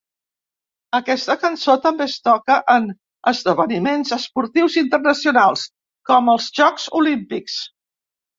Aquesta 0.99 1.33
cançó 1.43 1.75
també 1.83 2.07
es 2.11 2.15
toca 2.27 2.55
en 2.75 2.87
esdeveniments 3.33 4.15
esportius 4.17 4.79
internacionals 4.83 5.67
com 6.13 6.33
els 6.37 6.49
Jocs 6.63 6.89
Olímpics. 7.03 7.61